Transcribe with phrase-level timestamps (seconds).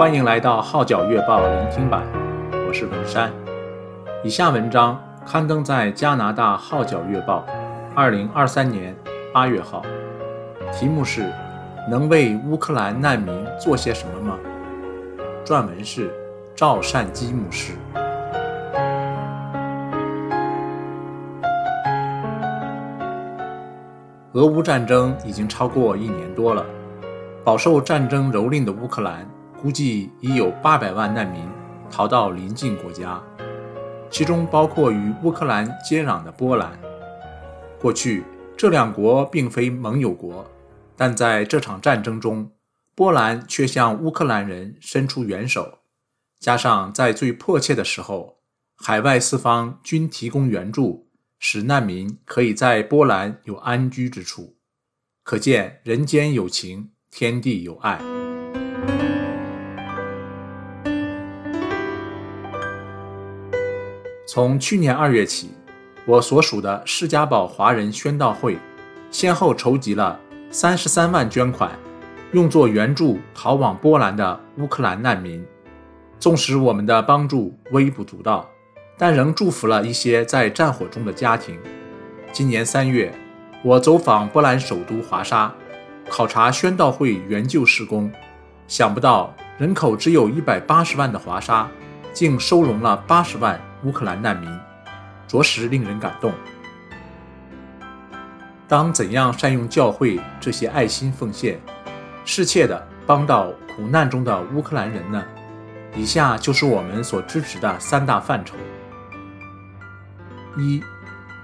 [0.00, 2.02] 欢迎来到《号角月报》聆听版，
[2.66, 3.30] 我是文山。
[4.24, 7.44] 以下文章刊登在加拿大《号角月报》
[7.94, 8.96] 二零二三年
[9.30, 9.82] 八月号，
[10.72, 11.24] 题目是
[11.90, 14.38] 《能为乌克兰难民做些什么吗？》
[15.46, 16.10] 撰文是
[16.56, 17.74] 赵善基牧师。
[24.32, 26.64] 俄乌战争已经超过一年多了，
[27.44, 29.28] 饱受战争蹂躏的乌克兰
[29.60, 31.46] 估计已有八百万难民
[31.90, 33.22] 逃到邻近国家，
[34.10, 36.78] 其中包括与乌克兰接壤的波兰。
[37.78, 38.24] 过去
[38.56, 40.50] 这两国并非盟友国，
[40.96, 42.50] 但在这场战争中，
[42.94, 45.80] 波兰却向乌克兰人伸出援手，
[46.38, 48.38] 加上在最迫切的时候，
[48.76, 51.08] 海外四方均提供援助。
[51.42, 54.58] 使难民可以在波兰有安居之处，
[55.22, 58.19] 可见人间有情，天地有爱。
[64.32, 65.50] 从去年二月起，
[66.04, 68.56] 我所属的释迦堡华人宣道会，
[69.10, 70.16] 先后筹集了
[70.52, 71.68] 三十三万捐款，
[72.30, 75.44] 用作援助逃往波兰的乌克兰难民。
[76.20, 78.48] 纵使我们的帮助微不足道。
[78.96, 81.58] 但仍祝福了一些在战火中的家庭。
[82.30, 83.12] 今年三月，
[83.64, 85.52] 我走访波兰首都华沙，
[86.08, 88.08] 考察宣道会援救事工。
[88.68, 91.68] 想不到，人口只有一百八十万的华沙，
[92.12, 94.48] 竟收容了八十万乌克兰难民，
[95.26, 96.32] 着实令人感动。
[98.68, 101.60] 当怎样善用教会这些爱心奉献，
[102.24, 105.24] 适切的帮到苦难中的乌克兰人呢？
[105.96, 108.54] 以下就是我们所支持的三大范畴。
[110.56, 110.80] 一、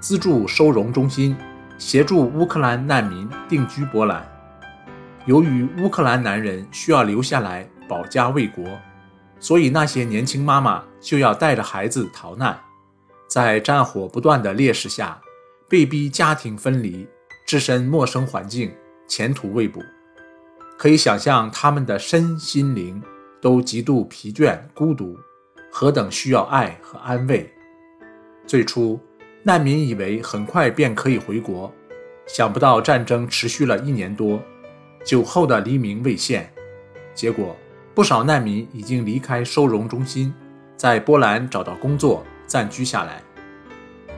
[0.00, 1.34] 资助收容中心，
[1.78, 4.26] 协助乌克兰难民定居波兰。
[5.24, 8.64] 由于乌克兰男人需要留下来保家卫国，
[9.44, 12.58] 所以那些年轻妈妈就要带着孩子逃难，
[13.28, 15.20] 在战火不断的劣势下，
[15.68, 17.06] 被逼家庭分离，
[17.46, 18.74] 置身陌生环境，
[19.06, 19.82] 前途未卜。
[20.78, 23.02] 可以想象他们的身心灵
[23.38, 25.14] 都极度疲倦、孤独，
[25.70, 27.52] 何等需要爱和安慰。
[28.46, 28.98] 最初，
[29.42, 31.70] 难民以为很快便可以回国，
[32.26, 34.40] 想不到战争持续了一年多，
[35.04, 36.50] 酒后的黎明未现。
[37.14, 37.54] 结果，
[37.94, 40.34] 不少难民已经离开收容中心，
[40.76, 43.22] 在波兰找到工作，暂居下来。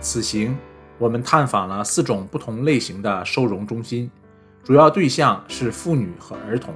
[0.00, 0.56] 此行，
[0.96, 4.10] 我们探访了四种不同类型的收容中心，
[4.64, 6.72] 主要对象是妇女和儿童。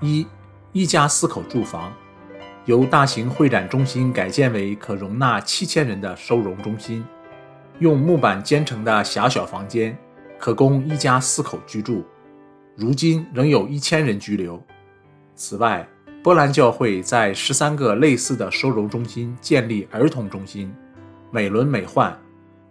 [0.00, 0.26] 一，
[0.72, 1.90] 一家四口住房。
[2.66, 7.02] 由大型会展中心改建为可容纳七千人的收容中心，
[7.78, 9.96] 用木板建成的狭小房间
[10.38, 12.04] 可供一家四口居住。
[12.76, 14.62] 如今仍有一千人居留。
[15.34, 15.88] 此外，
[16.22, 20.74] 波兰教会在十三个类似的收容中心建立儿童中心，
[21.30, 22.14] 美轮美奂，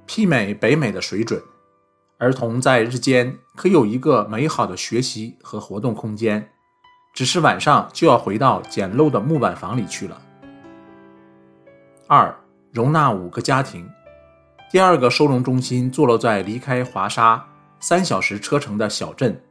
[0.08, 1.42] 媲美北美的水准。
[2.18, 6.50] 儿童在日间可有一个美好的学习和活动空间。
[7.12, 10.22] 只是晚上就要回到简陋的木板房里去了。
[12.08, 12.34] 二，
[12.72, 13.90] 容纳五个家庭。
[14.72, 17.44] 第二个收容中心坐落在离开华沙
[17.80, 19.42] 三小时车程的小镇。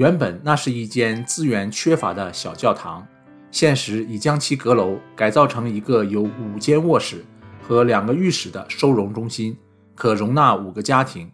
[0.00, 3.06] 原本那是一间资源缺乏的小教堂，
[3.50, 7.22] 现实已将其阁楼改造成一个有五间卧室
[7.60, 9.54] 和两个浴室的收容中心，
[9.94, 11.30] 可容纳五个家庭。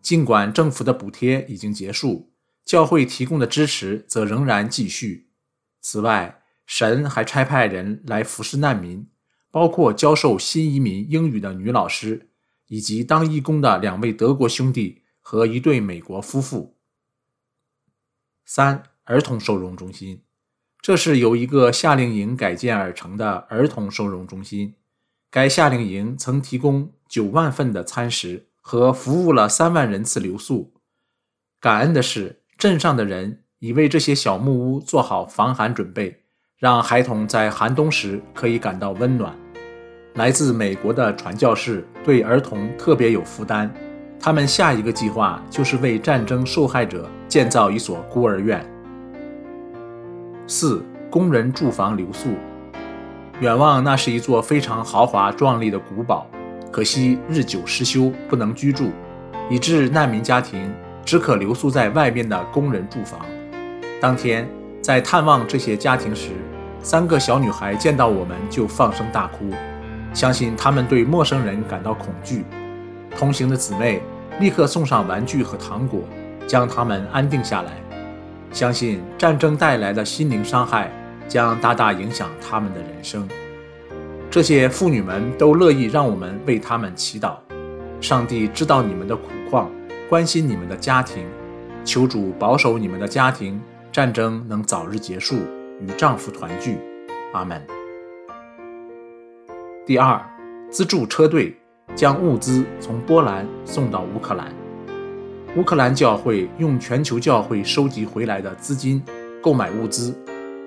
[0.00, 2.32] 尽管政府的补贴已经结束。
[2.64, 5.28] 教会提供的支持则仍然继续。
[5.82, 9.06] 此外，神还差派人来服侍难民，
[9.50, 12.30] 包括教授新移民英语的女老师，
[12.68, 16.78] 以及当义工的两位德国兄弟和一对美国夫妇。
[18.54, 20.20] 三、儿童收容中心，
[20.82, 24.74] 这是由一个夏令营改建而成的儿童收容中心。
[25.30, 30.74] 该夏令营曾提供九万份的餐食和服务了三万人次留宿。
[31.60, 36.24] 感恩的是，镇上的人已为这些小木屋做好防寒准备，
[36.58, 39.34] 让孩童在寒冬时可以感到温暖。
[40.16, 43.74] 来自美国的传教士对儿童特别有负担，
[44.24, 48.64] 他们下一个计划就是为战争受害者建造一所孤儿院。
[50.46, 50.80] 四、
[51.10, 52.28] 工人住房留宿，
[53.40, 56.24] 远望那是一座非常豪华壮丽的古堡，
[56.70, 58.92] 可惜日久失修，不能居住，
[59.50, 60.72] 以致难民家庭。
[61.04, 63.18] 只可留宿在外面的工人住房。
[64.00, 64.48] 当天
[64.80, 66.30] 在探望这些家庭时，
[66.80, 69.50] 三个小女孩见到我们就放声大哭，
[70.14, 72.44] 相信她们对陌生人感到恐惧。
[73.18, 74.00] 同行的姊妹
[74.40, 76.00] 立刻送上玩具和糖果，
[76.46, 77.72] 将他们安定下来。
[78.52, 80.90] 相信战争带来的心灵伤害
[81.26, 83.26] 将大大影响他们的人生。
[84.30, 87.36] 这些妇女们都乐意让我们为他们祈祷。
[88.00, 89.70] 上帝知道你们的苦况，
[90.08, 91.24] 关心你们的家庭，
[91.84, 93.60] 求主保守你们的家庭，
[93.92, 95.36] 战争能早日结束，
[95.80, 96.78] 与丈夫团聚。
[97.32, 97.62] 阿门。
[99.86, 100.20] 第二，
[100.70, 101.56] 资助车队
[101.94, 104.52] 将物资从波兰送到乌克兰。
[105.56, 109.02] 乌克兰教会用全球教会收集回来的资金
[109.42, 110.14] 购买物资，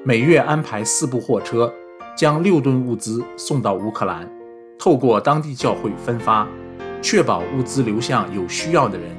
[0.03, 1.73] 每月安排四部货车，
[2.15, 4.29] 将六吨物资送到乌克兰，
[4.77, 6.47] 透过当地教会分发，
[7.01, 9.09] 确保物资流向有需要的人，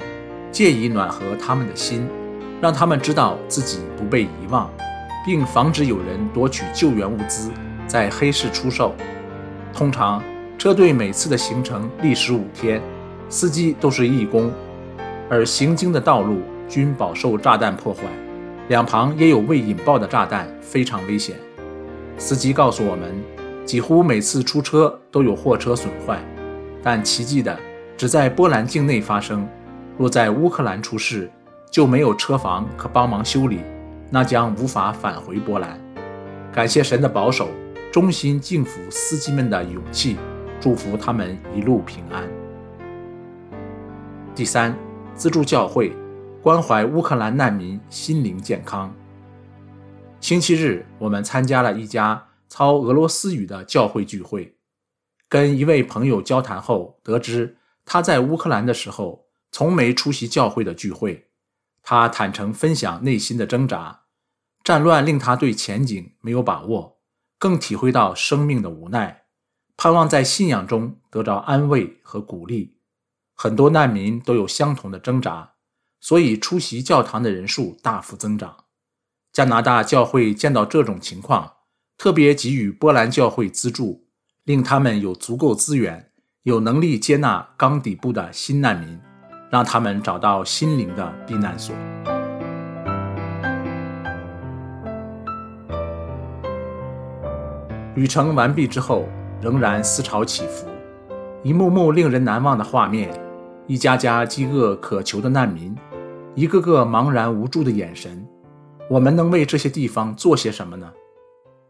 [0.53, 2.06] 借以暖和他们的心，
[2.61, 4.70] 让他们知道自己不被遗忘，
[5.25, 7.50] 并防止有人夺取救援物资，
[7.88, 8.94] 在黑市出售。
[9.73, 10.23] 通常，
[10.67, 12.83] 车队每次的行程历时五天，
[13.29, 14.51] 司机都是义工。
[15.31, 18.01] 而行经的道路均饱受炸弹破坏，
[18.67, 21.37] 两旁也有未引爆的炸弹，非常危险。
[22.19, 23.15] 司机告诉我们，
[23.65, 26.19] 几乎每次出车都有货车损坏，
[26.83, 27.57] 但奇迹的
[27.97, 29.49] 只在波兰境内发生。
[29.97, 31.31] 若在乌克兰出事，
[31.71, 33.61] 就没有车房可帮忙修理，
[34.11, 35.81] 那将无法返回波兰。
[36.53, 37.51] 感谢神的保守，
[37.93, 40.17] 衷心敬服司机们的勇气，
[40.61, 42.29] 祝福他们一路平安。
[44.35, 44.76] 第三。
[45.14, 45.97] 资助教会，
[46.43, 48.94] 关怀乌克兰难民心灵健康。
[50.20, 54.58] 星期日，我们参加了一家操俄罗斯语的教会聚会。
[55.26, 57.56] 跟一位朋友交谈后，得知
[57.87, 61.29] 他在乌克兰的时候从没出席教会的聚会。
[61.82, 64.03] 他坦诚分享内心的挣扎，
[64.62, 66.99] 战乱令他对前景没有把握，
[67.38, 69.23] 更体会到生命的无奈，
[69.87, 72.75] 盼望在信仰中得到安慰和鼓励。
[73.37, 75.53] 很多难民都有相同的挣扎，
[76.00, 78.65] 所以出席教堂的人数大幅增长。
[79.33, 81.53] 加拿大教会见到这种情况，
[81.97, 84.09] 特别给予波兰教会资助，
[84.43, 86.11] 令他们有足够资源，
[86.43, 88.99] 有能力接纳刚底部的新难民，
[89.53, 91.73] 让他们找到心灵的避难所。
[97.94, 99.09] 旅程完毕之后，
[99.41, 100.67] 仍然思潮起伏，
[101.43, 103.12] 一幕幕令人难忘的画面。
[103.67, 105.77] 一家家饥饿渴求的难民，
[106.35, 108.27] 一个个茫然无助的眼神，
[108.88, 110.93] 我们能为这些地方做些什么呢？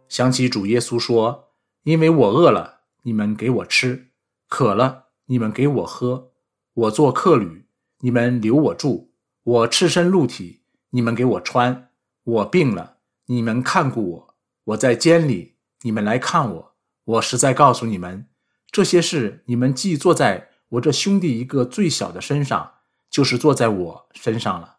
[0.08, 1.48] 想起主耶稣说
[1.82, 4.10] ：“因为我饿了，你们给我吃；
[4.48, 6.30] 渴了，你们给我喝；
[6.74, 7.66] 我做客旅，
[8.00, 9.08] 你们留我住；
[9.42, 10.60] 我赤身露体，
[10.90, 11.88] 你们给我穿；
[12.22, 14.34] 我病了，你们看顾我；
[14.64, 16.72] 我在监里，你们来看我。”
[17.06, 18.26] 我实在告诉你们，
[18.70, 20.50] 这些事你们既坐在。
[20.70, 22.72] 我这兄弟一个最小的身上，
[23.08, 24.78] 就是坐在我身上了。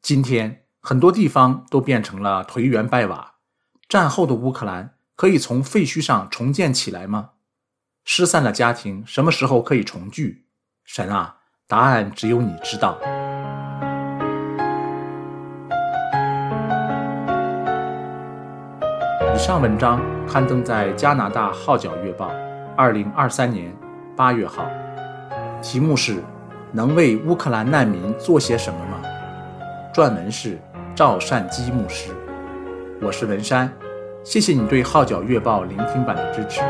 [0.00, 3.34] 今天很多地方都变成了颓垣败瓦。
[3.86, 7.32] 战后的乌克兰可以从废墟上重建起来吗？
[8.02, 10.46] 失散的家庭什么时候可以重聚？
[10.84, 12.98] 神啊，答案只有你知道。
[19.38, 22.28] 上文章刊登在加拿大《号角月报》，
[22.76, 23.72] 二零二三年
[24.16, 24.66] 八月号。
[25.62, 26.16] 题目是：
[26.72, 29.00] 能为乌克兰难民做些什么吗？
[29.94, 30.58] 撰文是
[30.92, 32.10] 赵善基牧师。
[33.00, 33.72] 我是文山，
[34.24, 36.60] 谢谢你对《号角月报》聆听版的支持。